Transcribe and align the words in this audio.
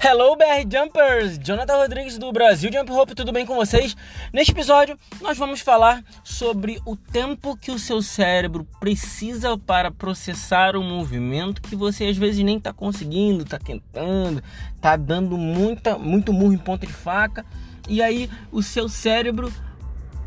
Hello 0.00 0.36
BR 0.36 0.62
Jumpers! 0.70 1.40
Jonathan 1.42 1.76
Rodrigues 1.76 2.18
do 2.18 2.30
Brasil 2.30 2.70
Jump 2.72 2.92
Hope, 2.92 3.16
tudo 3.16 3.32
bem 3.32 3.44
com 3.44 3.56
vocês? 3.56 3.96
Neste 4.32 4.52
episódio 4.52 4.96
nós 5.20 5.36
vamos 5.36 5.60
falar 5.60 6.04
sobre 6.22 6.80
o 6.86 6.94
tempo 6.94 7.56
que 7.56 7.72
o 7.72 7.80
seu 7.80 8.00
cérebro 8.00 8.64
precisa 8.78 9.58
para 9.58 9.90
processar 9.90 10.76
um 10.76 10.88
movimento 10.88 11.60
que 11.60 11.74
você 11.74 12.04
às 12.04 12.16
vezes 12.16 12.44
nem 12.44 12.58
está 12.58 12.72
conseguindo, 12.72 13.42
está 13.42 13.58
tentando, 13.58 14.40
está 14.72 14.94
dando 14.94 15.36
muita, 15.36 15.98
muito 15.98 16.32
murro 16.32 16.52
em 16.52 16.58
ponta 16.58 16.86
de 16.86 16.92
faca 16.92 17.44
e 17.88 18.00
aí 18.00 18.30
o 18.52 18.62
seu 18.62 18.88
cérebro, 18.88 19.52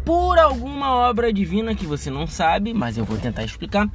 por 0.03 0.37
alguma 0.37 0.91
obra 0.91 1.31
divina 1.31 1.73
que 1.73 1.85
você 1.85 2.09
não 2.09 2.27
sabe, 2.27 2.73
mas 2.73 2.97
eu 2.97 3.05
vou 3.05 3.17
tentar 3.17 3.45
explicar, 3.45 3.89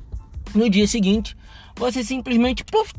no 0.55 0.71
dia 0.71 0.87
seguinte 0.87 1.37
você 1.77 2.03
simplesmente 2.03 2.65
puff, 2.65 2.95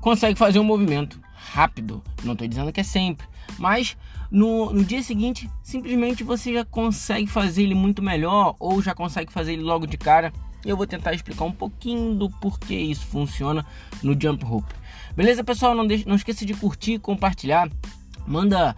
consegue 0.00 0.36
fazer 0.36 0.58
um 0.58 0.64
movimento 0.64 1.24
rápido. 1.52 2.02
Não 2.24 2.32
estou 2.32 2.46
dizendo 2.46 2.72
que 2.72 2.80
é 2.80 2.84
sempre, 2.84 3.26
mas 3.58 3.96
no, 4.30 4.72
no 4.72 4.84
dia 4.84 5.02
seguinte, 5.02 5.50
simplesmente 5.62 6.24
você 6.24 6.52
já 6.52 6.64
consegue 6.64 7.26
fazer 7.26 7.62
ele 7.62 7.74
muito 7.74 8.02
melhor 8.02 8.54
ou 8.58 8.82
já 8.82 8.94
consegue 8.94 9.32
fazer 9.32 9.52
ele 9.54 9.62
logo 9.62 9.86
de 9.86 9.96
cara. 9.96 10.32
Eu 10.64 10.76
vou 10.76 10.86
tentar 10.86 11.14
explicar 11.14 11.44
um 11.44 11.52
pouquinho 11.52 12.14
do 12.14 12.28
porquê 12.28 12.74
isso 12.74 13.06
funciona 13.06 13.64
no 14.02 14.20
Jump 14.20 14.44
Rope. 14.44 14.74
Beleza, 15.14 15.44
pessoal? 15.44 15.74
Não, 15.74 15.86
deixe, 15.86 16.06
não 16.08 16.16
esqueça 16.16 16.44
de 16.44 16.54
curtir, 16.54 16.98
compartilhar. 16.98 17.70
Manda 18.26 18.74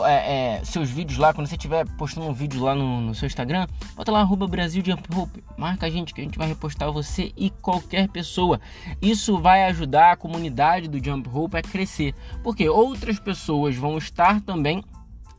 é, 0.00 0.58
é, 0.58 0.64
seus 0.64 0.90
vídeos 0.90 1.18
lá, 1.18 1.32
quando 1.32 1.46
você 1.46 1.56
estiver 1.56 1.86
postando 1.96 2.26
um 2.26 2.32
vídeo 2.32 2.62
lá 2.62 2.74
no, 2.74 3.00
no, 3.00 3.14
seu 3.14 3.26
Instagram, 3.26 3.66
bota 3.94 4.10
lá 4.10 4.20
arroba 4.20 4.46
Brasil 4.46 4.82
Rope, 5.12 5.42
marca 5.56 5.86
a 5.86 5.90
gente 5.90 6.14
que 6.14 6.20
a 6.20 6.24
gente 6.24 6.38
vai 6.38 6.48
repostar 6.48 6.90
você 6.92 7.32
e 7.36 7.50
qualquer 7.50 8.08
pessoa. 8.08 8.60
Isso 9.00 9.38
vai 9.38 9.64
ajudar 9.64 10.12
a 10.12 10.16
comunidade 10.16 10.88
do 10.88 11.02
Jump 11.02 11.28
Rope 11.28 11.56
a 11.56 11.62
crescer, 11.62 12.14
porque 12.42 12.68
outras 12.68 13.18
pessoas 13.18 13.76
vão 13.76 13.98
estar 13.98 14.40
também 14.40 14.82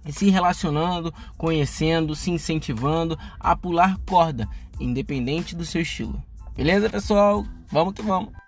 se 0.09 0.30
relacionando, 0.30 1.14
conhecendo, 1.38 2.16
se 2.16 2.30
incentivando 2.30 3.17
a 3.39 3.56
pular 3.56 3.98
corda, 4.06 4.48
independente 4.80 5.56
do 5.56 5.66
seu 5.66 5.82
estilo. 5.82 6.22
Beleza, 6.56 6.89
pessoal? 6.89 7.45
Vamos 7.72 7.94
que 7.94 8.02
vamos! 8.02 8.42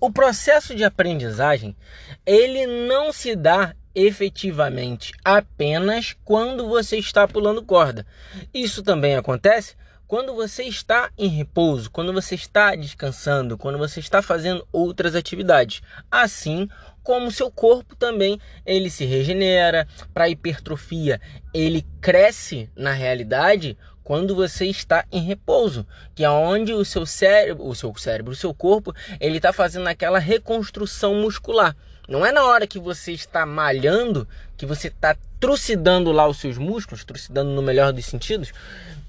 O 0.00 0.10
processo 0.10 0.74
de 0.74 0.82
aprendizagem, 0.82 1.76
ele 2.24 2.66
não 2.66 3.12
se 3.12 3.36
dá 3.36 3.74
efetivamente 3.94 5.12
apenas 5.22 6.16
quando 6.24 6.68
você 6.68 6.96
está 6.96 7.28
pulando 7.28 7.62
corda. 7.62 8.06
Isso 8.54 8.82
também 8.82 9.14
acontece 9.14 9.76
quando 10.06 10.34
você 10.34 10.64
está 10.64 11.10
em 11.18 11.28
repouso, 11.28 11.90
quando 11.90 12.14
você 12.14 12.34
está 12.34 12.74
descansando, 12.74 13.58
quando 13.58 13.76
você 13.76 14.00
está 14.00 14.22
fazendo 14.22 14.66
outras 14.72 15.14
atividades. 15.14 15.82
Assim 16.10 16.66
como 17.10 17.32
seu 17.32 17.50
corpo 17.50 17.96
também 17.96 18.38
ele 18.64 18.88
se 18.88 19.04
regenera 19.04 19.84
para 20.14 20.28
hipertrofia, 20.28 21.20
ele 21.52 21.84
cresce 22.00 22.70
na 22.76 22.92
realidade 22.92 23.76
quando 24.04 24.32
você 24.32 24.66
está 24.66 25.04
em 25.10 25.20
repouso, 25.20 25.84
que 26.14 26.22
é 26.22 26.30
onde 26.30 26.72
o 26.72 26.84
seu 26.84 27.04
cérebro, 27.04 27.66
o 27.66 27.74
seu 27.74 27.92
cérebro, 27.96 28.32
o 28.32 28.36
seu 28.36 28.54
corpo, 28.54 28.94
ele 29.18 29.38
está 29.38 29.52
fazendo 29.52 29.88
aquela 29.88 30.20
reconstrução 30.20 31.16
muscular. 31.16 31.74
Não 32.06 32.24
é 32.24 32.30
na 32.30 32.44
hora 32.44 32.64
que 32.64 32.78
você 32.78 33.10
está 33.10 33.44
malhando, 33.44 34.28
que 34.56 34.64
você 34.64 34.86
está 34.86 35.16
trucidando 35.40 36.12
lá 36.12 36.28
os 36.28 36.38
seus 36.38 36.56
músculos, 36.58 37.04
trucidando 37.04 37.50
no 37.50 37.60
melhor 37.60 37.92
dos 37.92 38.06
sentidos, 38.06 38.52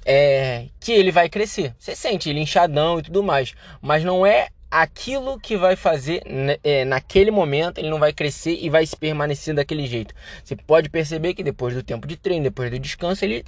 é, 0.03 0.69
que 0.79 0.91
ele 0.91 1.11
vai 1.11 1.29
crescer. 1.29 1.75
Você 1.77 1.95
sente 1.95 2.31
ele 2.31 2.39
inchadão 2.39 2.97
e 2.97 3.03
tudo 3.03 3.21
mais, 3.21 3.53
mas 3.79 4.03
não 4.03 4.25
é 4.25 4.47
aquilo 4.71 5.37
que 5.37 5.57
vai 5.57 5.75
fazer 5.75 6.23
é, 6.63 6.85
naquele 6.85 7.29
momento, 7.29 7.77
ele 7.77 7.89
não 7.89 7.99
vai 7.99 8.13
crescer 8.13 8.57
e 8.61 8.69
vai 8.69 8.87
permanecer 8.87 9.53
daquele 9.53 9.85
jeito. 9.85 10.15
Você 10.41 10.55
pode 10.55 10.89
perceber 10.89 11.33
que 11.33 11.43
depois 11.43 11.75
do 11.75 11.83
tempo 11.83 12.07
de 12.07 12.15
treino, 12.15 12.45
depois 12.45 12.71
do 12.71 12.79
descanso, 12.79 13.25
ele, 13.25 13.43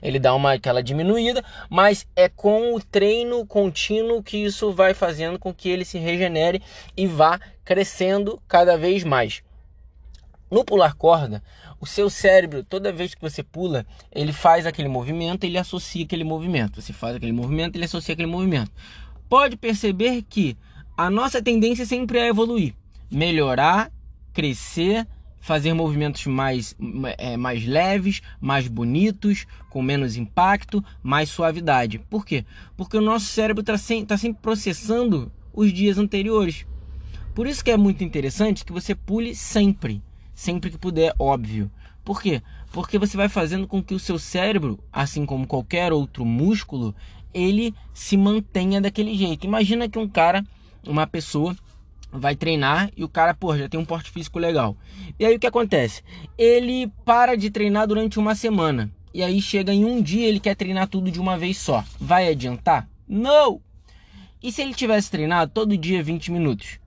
ele 0.00 0.20
dá 0.20 0.32
uma 0.32 0.52
aquela 0.52 0.82
diminuída, 0.82 1.44
mas 1.68 2.06
é 2.14 2.28
com 2.28 2.74
o 2.74 2.80
treino 2.80 3.44
contínuo 3.44 4.22
que 4.22 4.36
isso 4.36 4.72
vai 4.72 4.94
fazendo 4.94 5.36
com 5.36 5.52
que 5.52 5.68
ele 5.68 5.84
se 5.84 5.98
regenere 5.98 6.62
e 6.96 7.08
vá 7.08 7.40
crescendo 7.64 8.40
cada 8.46 8.78
vez 8.78 9.02
mais. 9.02 9.42
No 10.48 10.64
pular 10.64 10.94
corda, 10.94 11.42
o 11.80 11.86
seu 11.86 12.10
cérebro, 12.10 12.64
toda 12.64 12.92
vez 12.92 13.14
que 13.14 13.22
você 13.22 13.42
pula, 13.42 13.86
ele 14.12 14.32
faz 14.32 14.66
aquele 14.66 14.88
movimento, 14.88 15.44
ele 15.44 15.56
associa 15.56 16.04
aquele 16.04 16.24
movimento. 16.24 16.82
Você 16.82 16.92
faz 16.92 17.16
aquele 17.16 17.32
movimento, 17.32 17.76
ele 17.76 17.84
associa 17.84 18.12
aquele 18.12 18.28
movimento 18.28 18.70
pode 19.30 19.56
perceber 19.56 20.22
que 20.28 20.56
a 20.96 21.08
nossa 21.08 21.40
tendência 21.40 21.86
sempre 21.86 22.18
é 22.18 22.28
evoluir, 22.28 22.74
melhorar, 23.08 23.90
crescer, 24.32 25.06
fazer 25.40 25.72
movimentos 25.72 26.26
mais, 26.26 26.76
é, 27.16 27.36
mais 27.36 27.64
leves, 27.64 28.20
mais 28.40 28.66
bonitos, 28.66 29.46
com 29.70 29.80
menos 29.80 30.16
impacto, 30.16 30.84
mais 31.00 31.30
suavidade. 31.30 32.00
Por 32.10 32.26
quê? 32.26 32.44
Porque 32.76 32.96
o 32.96 33.00
nosso 33.00 33.26
cérebro 33.26 33.60
está 33.60 33.78
sempre, 33.78 34.06
tá 34.06 34.18
sempre 34.18 34.42
processando 34.42 35.30
os 35.54 35.72
dias 35.72 35.96
anteriores. 35.96 36.66
Por 37.32 37.46
isso 37.46 37.64
que 37.64 37.70
é 37.70 37.76
muito 37.76 38.02
interessante 38.02 38.64
que 38.64 38.72
você 38.72 38.96
pule 38.96 39.34
sempre, 39.36 40.02
sempre 40.34 40.70
que 40.70 40.76
puder, 40.76 41.14
óbvio. 41.16 41.70
Por 42.04 42.20
quê? 42.20 42.42
Porque 42.72 42.98
você 42.98 43.16
vai 43.16 43.28
fazendo 43.28 43.68
com 43.68 43.82
que 43.82 43.94
o 43.94 43.98
seu 43.98 44.18
cérebro, 44.18 44.78
assim 44.92 45.24
como 45.24 45.46
qualquer 45.46 45.92
outro 45.92 46.24
músculo, 46.24 46.94
ele 47.32 47.74
se 47.92 48.16
mantenha 48.16 48.80
daquele 48.80 49.14
jeito. 49.16 49.46
Imagina 49.46 49.88
que 49.88 49.98
um 49.98 50.08
cara, 50.08 50.44
uma 50.86 51.06
pessoa, 51.06 51.56
vai 52.12 52.34
treinar 52.34 52.90
e 52.96 53.04
o 53.04 53.08
cara, 53.08 53.34
pô, 53.34 53.56
já 53.56 53.68
tem 53.68 53.78
um 53.78 53.84
porte 53.84 54.10
físico 54.10 54.38
legal. 54.38 54.76
E 55.18 55.24
aí 55.24 55.36
o 55.36 55.38
que 55.38 55.46
acontece? 55.46 56.02
Ele 56.36 56.90
para 57.04 57.36
de 57.36 57.50
treinar 57.50 57.86
durante 57.86 58.18
uma 58.18 58.34
semana. 58.34 58.90
E 59.12 59.22
aí 59.22 59.40
chega 59.40 59.72
em 59.72 59.84
um 59.84 60.00
dia 60.00 60.26
ele 60.26 60.40
quer 60.40 60.54
treinar 60.54 60.88
tudo 60.88 61.10
de 61.10 61.20
uma 61.20 61.38
vez 61.38 61.58
só. 61.58 61.84
Vai 62.00 62.28
adiantar? 62.28 62.88
Não! 63.08 63.60
E 64.42 64.50
se 64.50 64.62
ele 64.62 64.72
tivesse 64.72 65.10
treinado 65.10 65.52
todo 65.52 65.76
dia 65.76 66.02
20 66.02 66.32
minutos? 66.32 66.79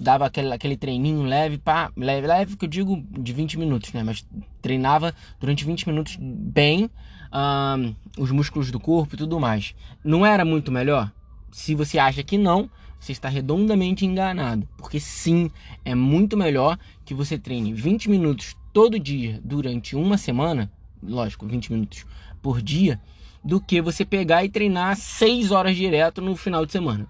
Dava 0.00 0.26
aquele, 0.26 0.52
aquele 0.52 0.76
treininho 0.76 1.22
leve, 1.22 1.58
pá, 1.58 1.90
leve, 1.96 2.26
leve 2.26 2.56
que 2.56 2.64
eu 2.64 2.68
digo 2.68 3.04
de 3.10 3.32
20 3.32 3.58
minutos, 3.58 3.92
né? 3.92 4.02
Mas 4.02 4.24
treinava 4.62 5.14
durante 5.40 5.64
20 5.64 5.88
minutos 5.88 6.16
bem, 6.20 6.88
um, 7.32 7.94
os 8.16 8.30
músculos 8.30 8.70
do 8.70 8.78
corpo 8.78 9.14
e 9.14 9.18
tudo 9.18 9.40
mais. 9.40 9.74
Não 10.04 10.24
era 10.24 10.44
muito 10.44 10.70
melhor? 10.70 11.10
Se 11.50 11.74
você 11.74 11.98
acha 11.98 12.22
que 12.22 12.38
não, 12.38 12.70
você 12.98 13.12
está 13.12 13.28
redondamente 13.28 14.04
enganado. 14.04 14.68
Porque 14.76 15.00
sim, 15.00 15.50
é 15.84 15.94
muito 15.94 16.36
melhor 16.36 16.78
que 17.04 17.14
você 17.14 17.38
treine 17.38 17.72
20 17.72 18.10
minutos 18.10 18.56
todo 18.72 18.98
dia 18.98 19.40
durante 19.44 19.96
uma 19.96 20.16
semana, 20.16 20.70
lógico, 21.02 21.46
20 21.46 21.72
minutos 21.72 22.06
por 22.40 22.62
dia, 22.62 23.00
do 23.42 23.60
que 23.60 23.80
você 23.80 24.04
pegar 24.04 24.44
e 24.44 24.48
treinar 24.48 24.96
6 24.96 25.50
horas 25.50 25.76
direto 25.76 26.20
no 26.20 26.36
final 26.36 26.66
de 26.66 26.72
semana. 26.72 27.06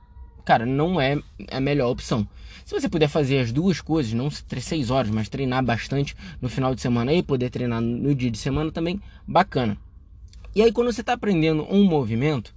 Cara, 0.49 0.65
não 0.65 0.99
é 0.99 1.21
a 1.51 1.61
melhor 1.61 1.91
opção. 1.91 2.27
Se 2.65 2.73
você 2.73 2.89
puder 2.89 3.07
fazer 3.07 3.39
as 3.39 3.53
duas 3.53 3.83
coisas, 3.83 4.15
não 4.15 4.31
6 4.31 4.91
horas, 4.91 5.11
mas 5.11 5.29
treinar 5.29 5.63
bastante 5.63 6.17
no 6.41 6.49
final 6.49 6.75
de 6.75 6.81
semana 6.81 7.13
e 7.13 7.23
poder 7.23 7.51
treinar 7.51 7.83
no 7.83 8.15
dia 8.15 8.31
de 8.31 8.39
semana 8.39 8.73
também, 8.73 8.99
bacana. 9.27 9.77
E 10.55 10.63
aí 10.63 10.73
quando 10.73 10.91
você 10.91 11.03
está 11.03 11.13
aprendendo 11.13 11.67
um 11.71 11.85
movimento, 11.85 12.55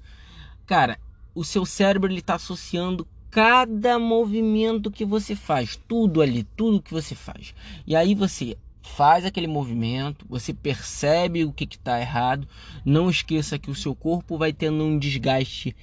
cara, 0.66 0.98
o 1.36 1.44
seu 1.44 1.66
cérebro 1.66 2.10
ele 2.10 2.20
está 2.20 2.36
associando 2.36 3.06
cada 3.30 4.00
movimento 4.00 4.90
que 4.90 5.04
você 5.04 5.36
faz, 5.36 5.78
tudo 5.86 6.22
ali, 6.22 6.44
tudo 6.56 6.82
que 6.82 6.94
você 6.94 7.14
faz. 7.14 7.54
E 7.86 7.94
aí 7.94 8.16
você 8.16 8.56
faz 8.82 9.26
aquele 9.26 9.48
movimento, 9.48 10.26
você 10.30 10.54
percebe 10.54 11.44
o 11.44 11.52
que 11.52 11.66
está 11.66 12.00
errado. 12.00 12.48
Não 12.86 13.10
esqueça 13.10 13.60
que 13.60 13.70
o 13.70 13.76
seu 13.76 13.94
corpo 13.94 14.38
vai 14.38 14.54
tendo 14.54 14.82
um 14.82 14.98
desgaste 14.98 15.76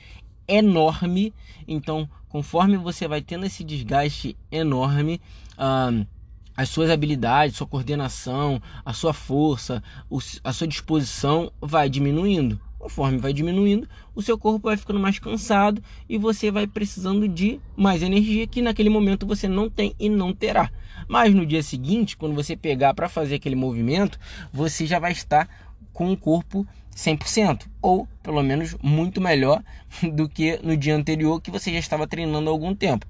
enorme. 0.49 1.33
Então, 1.67 2.09
conforme 2.29 2.77
você 2.77 3.07
vai 3.07 3.21
tendo 3.21 3.47
esse 3.47 3.63
desgaste 3.63 4.37
enorme, 4.51 5.21
as 6.57 6.69
suas 6.71 6.91
habilidades, 6.91 7.57
sua 7.57 7.67
coordenação, 7.67 8.61
a 8.85 8.93
sua 8.93 9.13
força, 9.13 9.83
a 10.43 10.53
sua 10.53 10.67
disposição 10.67 11.53
vai 11.61 11.89
diminuindo. 11.89 12.61
Conforme 12.79 13.19
vai 13.19 13.33
diminuindo, 13.33 13.89
o 14.15 14.23
seu 14.23 14.39
corpo 14.39 14.69
vai 14.69 14.77
ficando 14.77 15.01
mais 15.01 15.19
cansado 15.19 15.83
e 16.09 16.17
você 16.17 16.49
vai 16.49 16.65
precisando 16.65 17.27
de 17.27 17.61
mais 17.77 18.03
energia 18.03 18.47
que 18.47 18.63
naquele 18.63 18.89
momento 18.89 19.27
você 19.27 19.49
não 19.49 19.69
tem 19.69 19.95
e 19.99 20.09
não 20.09 20.33
terá. 20.33 20.71
Mas 21.09 21.35
no 21.35 21.45
dia 21.45 21.63
seguinte, 21.63 22.17
quando 22.17 22.37
você 22.37 22.57
pegar 22.57 22.95
para 22.95 23.09
fazer 23.09 23.35
aquele 23.35 23.57
movimento, 23.57 24.19
você 24.53 24.87
já 24.87 25.01
vai 25.01 25.11
estar 25.11 25.49
com 25.99 26.13
o 26.13 26.17
corpo 26.17 26.65
100%, 26.95 27.67
ou 27.83 28.07
pelo 28.23 28.41
menos 28.41 28.77
muito 28.81 29.21
melhor 29.21 29.65
do 30.15 30.29
que 30.29 30.61
no 30.63 30.77
dia 30.77 30.95
anterior 30.95 31.41
que 31.41 31.51
você 31.51 31.73
já 31.73 31.81
estava 31.81 32.07
treinando 32.07 32.49
há 32.49 32.53
algum 32.53 32.73
tempo. 32.73 33.05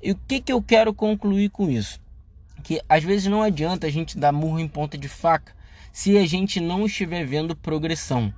E 0.00 0.12
o 0.12 0.14
que, 0.14 0.40
que 0.40 0.52
eu 0.52 0.62
quero 0.62 0.94
concluir 0.94 1.50
com 1.50 1.68
isso? 1.68 2.00
que 2.62 2.80
às 2.88 3.04
vezes 3.04 3.26
não 3.28 3.40
adianta 3.40 3.86
a 3.86 3.90
gente 3.90 4.18
dar 4.18 4.32
murro 4.32 4.58
em 4.58 4.66
ponta 4.66 4.98
de 4.98 5.08
faca 5.08 5.52
se 5.92 6.16
a 6.18 6.26
gente 6.26 6.60
não 6.60 6.86
estiver 6.86 7.24
vendo 7.24 7.56
progressão. 7.56 8.32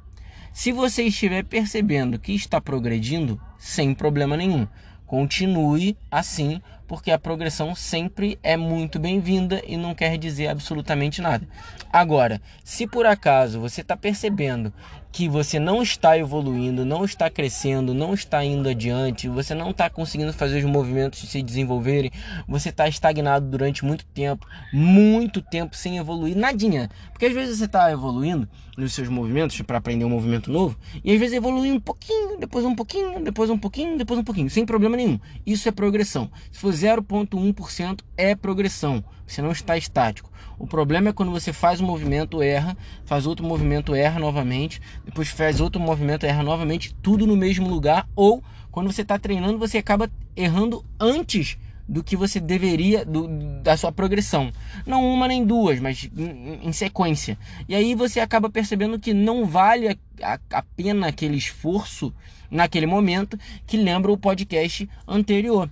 Se 0.52 0.72
você 0.72 1.04
estiver 1.04 1.42
percebendo 1.44 2.18
que 2.18 2.34
está 2.34 2.60
progredindo, 2.60 3.40
sem 3.58 3.94
problema 3.94 4.36
nenhum, 4.36 4.66
Continue 5.10 5.98
assim, 6.08 6.62
porque 6.90 7.12
a 7.12 7.18
progressão 7.20 7.72
sempre 7.72 8.36
é 8.42 8.56
muito 8.56 8.98
bem-vinda 8.98 9.62
e 9.64 9.76
não 9.76 9.94
quer 9.94 10.18
dizer 10.18 10.48
absolutamente 10.48 11.22
nada. 11.22 11.46
Agora, 11.92 12.42
se 12.64 12.84
por 12.84 13.06
acaso 13.06 13.60
você 13.60 13.80
está 13.80 13.96
percebendo 13.96 14.72
que 15.12 15.28
você 15.28 15.58
não 15.58 15.82
está 15.82 16.16
evoluindo, 16.16 16.84
não 16.84 17.04
está 17.04 17.28
crescendo, 17.28 17.92
não 17.92 18.14
está 18.14 18.44
indo 18.44 18.68
adiante, 18.68 19.28
você 19.28 19.54
não 19.54 19.70
está 19.70 19.90
conseguindo 19.90 20.32
fazer 20.32 20.58
os 20.58 20.70
movimentos 20.70 21.20
se 21.28 21.42
desenvolverem, 21.42 22.10
você 22.46 22.68
está 22.68 22.88
estagnado 22.88 23.46
durante 23.46 23.84
muito 23.84 24.04
tempo, 24.06 24.46
muito 24.72 25.42
tempo 25.42 25.76
sem 25.76 25.98
evoluir, 25.98 26.36
nadinha. 26.36 26.88
Porque 27.12 27.26
às 27.26 27.32
vezes 27.32 27.58
você 27.58 27.64
está 27.64 27.90
evoluindo 27.90 28.48
nos 28.76 28.94
seus 28.94 29.08
movimentos 29.08 29.60
para 29.62 29.78
aprender 29.78 30.04
um 30.04 30.10
movimento 30.10 30.50
novo, 30.50 30.78
e 31.04 31.12
às 31.12 31.18
vezes 31.18 31.36
evolui 31.36 31.70
um 31.70 31.80
pouquinho, 31.80 32.38
depois 32.38 32.64
um 32.64 32.74
pouquinho, 32.74 33.22
depois 33.22 33.50
um 33.50 33.58
pouquinho, 33.58 33.98
depois 33.98 34.18
um 34.18 34.24
pouquinho, 34.24 34.48
sem 34.48 34.64
problema 34.64 34.96
nenhum. 34.96 35.18
Isso 35.44 35.68
é 35.68 35.72
progressão. 35.72 36.30
Se 36.50 36.60
for 36.60 36.72
0,1% 36.80 38.00
é 38.16 38.34
progressão, 38.34 39.04
você 39.26 39.42
não 39.42 39.52
está 39.52 39.76
estático. 39.76 40.30
O 40.58 40.66
problema 40.66 41.08
é 41.08 41.12
quando 41.12 41.32
você 41.32 41.52
faz 41.52 41.80
um 41.80 41.86
movimento, 41.86 42.42
erra, 42.42 42.76
faz 43.04 43.26
outro 43.26 43.46
movimento, 43.46 43.94
erra 43.94 44.18
novamente, 44.18 44.80
depois 45.04 45.28
faz 45.28 45.60
outro 45.60 45.80
movimento, 45.80 46.24
erra 46.24 46.42
novamente, 46.42 46.94
tudo 47.02 47.26
no 47.26 47.36
mesmo 47.36 47.68
lugar, 47.68 48.08
ou 48.14 48.42
quando 48.70 48.92
você 48.92 49.02
está 49.02 49.18
treinando, 49.18 49.58
você 49.58 49.78
acaba 49.78 50.10
errando 50.36 50.84
antes 50.98 51.58
do 51.88 52.04
que 52.04 52.16
você 52.16 52.38
deveria 52.38 53.04
do, 53.04 53.26
da 53.62 53.76
sua 53.76 53.90
progressão. 53.90 54.52
Não 54.86 55.04
uma 55.04 55.26
nem 55.26 55.44
duas, 55.44 55.80
mas 55.80 56.08
em, 56.16 56.72
sequência. 56.72 57.36
E 57.68 57.74
aí 57.74 57.94
você 57.96 58.20
acaba 58.20 58.48
percebendo 58.48 58.98
que 58.98 59.12
não 59.12 59.44
vale 59.44 59.88
a, 59.88 59.96
a, 60.22 60.38
a, 60.52 60.62
pena 60.62 61.08
aquele 61.08 61.36
esforço 61.36 62.14
naquele 62.48 62.86
momento 62.86 63.36
que 63.66 63.76
lembra 63.76 64.12
o 64.12 64.18
podcast 64.18 64.88
anterior 65.06 65.68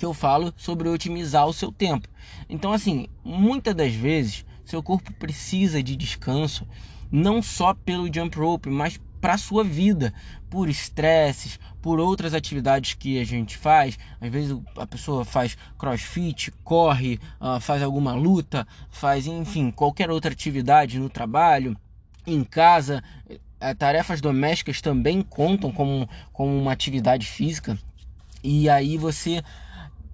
que 0.00 0.06
eu 0.06 0.14
falo 0.14 0.50
sobre 0.56 0.88
otimizar 0.88 1.46
o 1.46 1.52
seu 1.52 1.70
tempo. 1.70 2.08
Então, 2.48 2.72
assim, 2.72 3.06
muitas 3.22 3.74
das 3.74 3.92
vezes 3.92 4.46
seu 4.64 4.82
corpo 4.82 5.12
precisa 5.12 5.82
de 5.82 5.94
descanso, 5.94 6.66
não 7.12 7.42
só 7.42 7.74
pelo 7.74 8.10
jump 8.10 8.34
rope, 8.38 8.70
mas 8.70 8.98
para 9.20 9.36
sua 9.36 9.62
vida, 9.62 10.14
por 10.48 10.70
estresses, 10.70 11.60
por 11.82 12.00
outras 12.00 12.32
atividades 12.32 12.94
que 12.94 13.20
a 13.20 13.24
gente 13.24 13.58
faz. 13.58 13.98
Às 14.18 14.30
vezes 14.30 14.58
a 14.74 14.86
pessoa 14.86 15.22
faz 15.22 15.54
crossfit, 15.76 16.50
corre, 16.64 17.20
uh, 17.38 17.60
faz 17.60 17.82
alguma 17.82 18.14
luta, 18.14 18.66
faz, 18.88 19.26
enfim, 19.26 19.70
qualquer 19.70 20.10
outra 20.10 20.32
atividade 20.32 20.98
no 20.98 21.10
trabalho, 21.10 21.76
em 22.26 22.42
casa. 22.42 23.04
Uh, 23.28 23.74
tarefas 23.76 24.22
domésticas 24.22 24.80
também 24.80 25.20
contam 25.20 25.70
como, 25.70 26.08
como 26.32 26.58
uma 26.58 26.72
atividade 26.72 27.26
física. 27.26 27.78
E 28.42 28.70
aí 28.70 28.96
você 28.96 29.42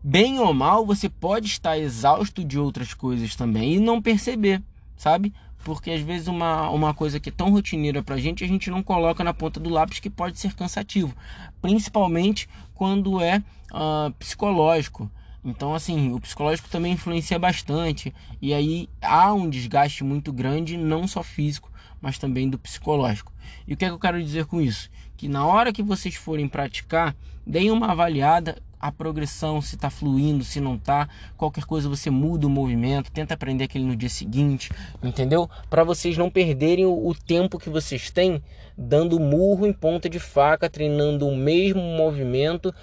bem 0.09 0.39
ou 0.39 0.55
mal, 0.55 0.87
você 0.87 1.09
pode 1.09 1.49
estar 1.49 1.77
exausto 1.77 2.45
de 2.45 2.57
outras 2.57 2.95
coisas 2.95 3.35
também 3.35 3.75
e 3.75 3.81
não 3.81 4.01
perceber, 4.01 4.63
sabe? 4.97 5.35
Porque 5.65 5.91
às 5.91 6.01
vezes 6.01 6.29
uma, 6.29 6.71
uma 6.71 6.95
coisa 6.95 7.19
que 7.19 7.29
é 7.29 7.33
tão 7.33 7.51
rotineira 7.51 8.05
pra 8.05 8.17
gente, 8.17 8.45
a 8.45 8.47
gente 8.47 8.71
não 8.71 8.85
coloca 8.85 9.25
na 9.25 9.35
ponta 9.35 9.59
do 9.59 9.69
lápis 9.69 9.99
que 9.99 10.09
pode 10.09 10.39
ser 10.39 10.55
cansativo, 10.55 11.13
principalmente 11.61 12.49
quando 12.73 13.21
é 13.21 13.43
uh, 13.73 14.13
psicológico. 14.17 15.11
Então, 15.45 15.75
assim, 15.75 16.13
o 16.13 16.21
psicológico 16.21 16.69
também 16.69 16.93
influencia 16.93 17.37
bastante, 17.37 18.15
e 18.41 18.55
aí 18.55 18.89
há 19.03 19.35
um 19.35 19.51
desgaste 19.51 20.05
muito 20.05 20.33
grande, 20.33 20.77
não 20.77 21.09
só 21.09 21.21
físico, 21.21 21.69
mas 22.01 22.17
também 22.17 22.49
do 22.49 22.57
psicológico. 22.57 23.33
E 23.67 23.75
o 23.75 23.77
que, 23.77 23.85
é 23.85 23.89
que 23.89 23.95
eu 23.95 23.99
quero 23.99 24.23
dizer 24.23 24.47
com 24.47 24.61
isso? 24.61 24.89
Que 25.17 25.27
na 25.27 25.45
hora 25.45 25.73
que 25.73 25.83
vocês 25.83 26.15
forem 26.15 26.47
praticar, 26.47 27.17
deem 27.45 27.73
uma 27.73 27.91
avaliada 27.91 28.63
a 28.81 28.93
progressão, 28.93 29.61
se 29.61 29.75
está 29.75 29.91
fluindo, 29.91 30.45
se 30.45 30.61
não 30.61 30.75
está. 30.77 31.09
Qualquer 31.37 31.65
coisa 31.65 31.89
você 31.89 32.11
muda 32.11 32.47
o 32.47 32.51
movimento, 32.51 33.11
tenta 33.11 33.35
aprender 33.35 33.65
aquele 33.65 33.85
no 33.85 33.97
dia 33.97 34.09
seguinte, 34.09 34.71
entendeu? 35.03 35.49
Para 35.69 35.85
vocês 35.85 36.17
não 36.17 36.31
perderem 36.31 36.87
o, 36.87 37.15
tempo 37.15 37.59
que 37.59 37.71
vocês 37.71 38.11
têm 38.11 38.43
dando 38.77 39.19
murro 39.19 39.67
em 39.67 39.73
ponta 39.73 40.09
de 40.09 40.19
faca, 40.19 40.69
treinando 40.69 41.27
o 41.27 41.37
mesmo 41.37 41.81
movimento 41.81 42.75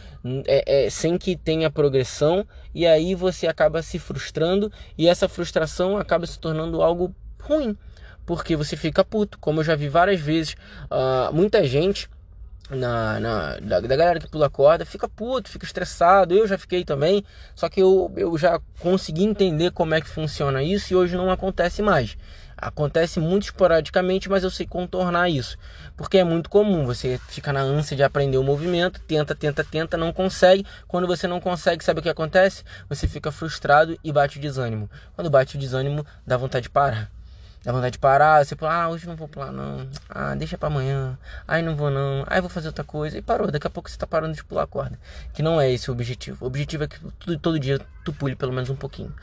é, 0.47 0.85
é, 0.85 0.89
sem 0.89 1.17
que 1.17 1.35
tenha 1.35 1.69
progressão, 1.69 2.45
e 2.73 2.85
aí 2.87 3.13
você 3.13 3.47
acaba 3.47 3.81
se 3.83 3.99
frustrando 3.99 4.71
e 4.97 5.07
essa 5.07 5.29
frustração 5.29 5.97
acaba 5.97 6.25
se 6.25 6.39
tornando 6.39 6.81
algo 6.81 7.13
ruim. 7.39 7.77
Porque 8.25 8.55
você 8.55 8.77
fica 8.77 9.03
puto, 9.03 9.37
como 9.37 9.59
eu 9.59 9.63
já 9.63 9.75
vi 9.75 9.89
várias 9.89 10.19
vezes, 10.19 10.55
uh, 10.85 11.33
muita 11.33 11.67
gente 11.67 12.09
na, 12.73 13.19
na 13.19 13.57
da, 13.59 13.79
da, 13.79 13.95
galera 13.95 14.19
que 14.19 14.27
pula 14.27 14.49
corda 14.49 14.85
fica 14.85 15.07
puto, 15.07 15.49
fica 15.49 15.65
estressado. 15.65 16.33
Eu 16.33 16.47
já 16.47 16.57
fiquei 16.57 16.83
também, 16.83 17.23
só 17.55 17.69
que 17.69 17.81
eu, 17.81 18.11
eu 18.15 18.37
já 18.37 18.59
consegui 18.79 19.23
entender 19.23 19.71
como 19.71 19.93
é 19.93 20.01
que 20.01 20.07
funciona 20.07 20.63
isso 20.63 20.93
e 20.93 20.95
hoje 20.95 21.15
não 21.15 21.31
acontece 21.31 21.81
mais. 21.81 22.17
Acontece 22.55 23.19
muito 23.19 23.43
esporadicamente, 23.43 24.29
mas 24.29 24.43
eu 24.43 24.49
sei 24.49 24.65
contornar 24.65 25.29
isso. 25.29 25.57
Porque 25.97 26.17
é 26.17 26.23
muito 26.23 26.49
comum, 26.49 26.85
você 26.85 27.19
fica 27.27 27.51
na 27.51 27.61
ânsia 27.61 27.95
de 27.95 28.03
aprender 28.03 28.37
o 28.37 28.43
movimento, 28.43 29.01
tenta, 29.01 29.35
tenta, 29.35 29.63
tenta, 29.63 29.97
não 29.97 30.13
consegue. 30.13 30.65
Quando 30.87 31.05
você 31.05 31.27
não 31.27 31.41
consegue, 31.41 31.83
sabe 31.83 31.99
o 31.99 32.03
que 32.03 32.09
acontece? 32.09 32.63
Você 32.87 33.07
fica 33.07 33.31
frustrado 33.31 33.97
e 34.03 34.11
bate 34.11 34.37
o 34.37 34.41
desânimo. 34.41 34.89
Quando 35.15 35.29
bate 35.29 35.57
o 35.57 35.59
desânimo, 35.59 36.05
dá 36.25 36.37
vontade 36.37 36.63
de 36.63 36.69
parar. 36.69 37.11
Dá 37.63 37.71
vontade 37.71 37.94
de 37.94 38.00
parar, 38.00 38.45
você 38.45 38.57
fala, 38.57 38.83
ah, 38.83 38.89
hoje 38.89 39.07
não 39.07 39.15
vou 39.15 39.25
pular 39.25 39.50
não. 39.50 39.88
Ah, 40.10 40.36
deixa 40.36 40.57
para 40.57 40.68
amanhã. 40.68 41.18
Ai, 41.48 41.62
não 41.62 41.77
vou 41.77 41.89
não. 41.89 42.25
Ai, 42.27 42.42
vou 42.42 42.50
fazer 42.50 42.68
outra 42.68 42.83
coisa. 42.83 43.18
E 43.18 43.21
parou, 43.21 43.50
daqui 43.50 43.65
a 43.65 43.69
pouco 43.69 43.89
você 43.89 43.98
tá 43.98 44.06
parando 44.06 44.36
de 44.36 44.44
pular 44.44 44.63
a 44.63 44.68
corda. 44.68 45.00
Que 45.33 45.42
não 45.42 45.62
é 45.62 45.71
esse 45.71 45.89
o 45.89 45.94
objetivo. 45.94 46.44
O 46.44 46.48
objetivo 46.48 46.83
é 46.83 46.88
que 46.88 47.00
todo, 47.00 47.39
todo 47.39 47.60
dia 47.60 47.80
tu 48.04 48.12
pule 48.12 48.36
pelo 48.36 48.51
menos 48.51 48.69
um 48.69 48.75
pouquinho. 48.75 49.15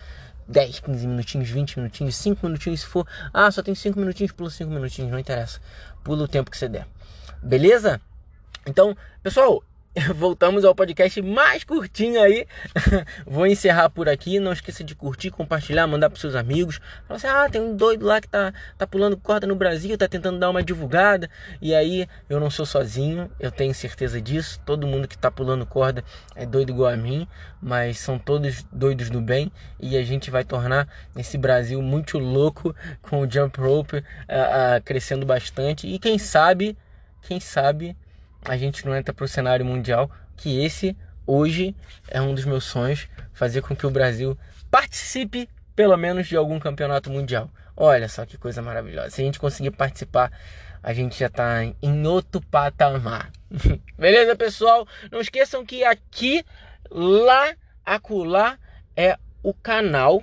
10, 0.49 0.81
15 0.81 1.07
minutinhos, 1.07 1.51
20 1.51 1.77
minutinhos, 1.77 2.17
5 2.17 2.47
minutinhos 2.47 2.81
se 2.81 2.87
for. 2.87 3.07
Ah, 3.33 3.51
só 3.51 3.63
tem 3.63 3.75
5 3.75 4.01
minutinhos, 4.01 4.33
pula 4.33 4.49
5 4.49 4.71
minutinhos, 4.71 5.13
não 5.13 5.19
interessa. 5.19 5.61
Pula 6.03 6.25
o 6.25 6.29
tempo 6.29 6.51
que 6.51 6.57
você 6.57 6.67
der. 6.67 6.87
Beleza? 7.43 8.01
Então, 8.67 8.97
pessoal, 9.23 9.63
voltamos 10.15 10.65
ao 10.65 10.73
podcast 10.73 11.21
mais 11.21 11.65
curtinho 11.65 12.23
aí. 12.23 12.47
Vou 13.27 13.45
encerrar 13.45 13.91
por 13.91 14.09
aqui. 14.09 14.39
Não 14.39 14.53
esqueça 14.53 14.85
de 14.85 14.95
curtir, 14.95 15.31
compartilhar, 15.31 15.87
mandar 15.87 16.09
para 16.09 16.21
seus 16.21 16.37
amigos. 16.37 16.81
Fala 17.09 17.17
assim: 17.17 17.27
ah, 17.27 17.49
tem 17.51 17.61
um 17.61 17.75
doido 17.75 18.07
lá 18.07 18.21
que 18.21 18.29
tá, 18.29 18.53
tá 18.79 18.87
pulando 18.87 19.17
corda 19.17 19.49
no 19.49 19.57
Brasil, 19.57 19.99
tá 19.99 20.07
tentando 20.07 20.39
dar 20.39 20.51
uma 20.51 20.63
divulgada. 20.63 21.29
E 21.61 21.75
aí, 21.75 22.07
eu 22.29 22.39
não 22.39 22.51
sou 22.51 22.65
sozinho, 22.65 23.29
eu 23.41 23.51
tenho 23.51 23.75
certeza 23.75 24.21
disso. 24.21 24.61
Todo 24.65 24.87
mundo 24.87 25.09
que 25.09 25.19
tá 25.19 25.31
pulando 25.31 25.67
corda 25.67 26.05
é 26.37 26.47
doido 26.47 26.71
igual 26.71 26.93
a 26.93 26.97
mim, 26.97 27.27
mas 27.61 27.99
são 27.99 28.17
todos 28.17 28.65
doidos 28.71 29.11
do 29.11 29.21
bem. 29.21 29.51
E 29.81 29.97
a 29.97 30.05
gente 30.05 30.31
vai 30.31 30.45
tornar 30.45 30.89
esse 31.17 31.37
Brasil 31.37 31.83
muito 31.83 32.17
louco 32.17 32.75
com 33.03 33.23
o 33.23 33.31
jump 33.31 33.61
rope 33.61 33.97
uh, 33.97 34.01
uh, 34.01 34.83
crescendo 34.85 35.27
bastante. 35.27 35.89
E 35.89 35.99
quem 35.99 36.17
sabe, 36.17 36.79
quem 37.23 37.41
sabe 37.41 37.97
a 38.45 38.57
gente 38.57 38.85
não 38.87 38.97
entra 38.97 39.13
para 39.13 39.25
o 39.25 39.29
cenário 39.29 39.65
mundial, 39.65 40.11
que 40.37 40.65
esse 40.65 40.97
hoje 41.27 41.75
é 42.09 42.21
um 42.21 42.35
dos 42.35 42.45
meus 42.45 42.65
sonhos, 42.65 43.09
fazer 43.33 43.63
com 43.63 43.77
que 43.77 43.87
o 43.87 43.91
Brasil 43.91 44.37
participe 44.71 45.49
pelo 45.75 45.97
menos 45.97 46.27
de 46.27 46.37
algum 46.37 46.59
campeonato 46.59 47.11
mundial. 47.11 47.51
Olha 47.77 48.09
só 48.09 48.27
que 48.27 48.37
coisa 48.37 48.61
maravilhosa. 48.61 49.11
Se 49.11 49.23
a 49.23 49.25
gente 49.25 49.39
conseguir 49.39 49.71
participar, 49.71 50.31
a 50.83 50.93
gente 50.93 51.19
já 51.19 51.27
está 51.27 51.65
em 51.65 52.07
outro 52.07 52.41
patamar. 52.41 53.31
Beleza, 53.99 54.37
pessoal? 54.37 54.87
Não 55.11 55.21
esqueçam 55.21 55.65
que 55.65 55.85
aqui, 55.85 56.45
lá, 56.91 57.55
acolá 57.85 58.59
é 58.97 59.17
o 59.43 59.55
canal 59.55 60.23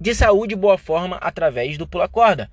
de 0.00 0.14
saúde 0.14 0.54
e 0.54 0.56
boa 0.56 0.78
forma 0.78 1.16
através 1.16 1.78
do 1.78 1.86
Pula 1.86 2.08
Corda. 2.08 2.50